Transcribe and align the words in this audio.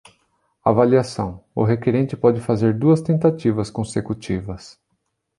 Avaliação: 0.65 1.43
o 1.53 1.63
requerente 1.63 2.17
pode 2.17 2.41
fazer 2.41 2.73
duas 2.73 3.03
tentativas 3.03 3.69
consecutivas. 3.69 4.81